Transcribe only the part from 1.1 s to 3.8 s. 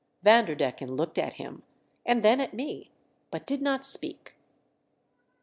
at him and then at me, but did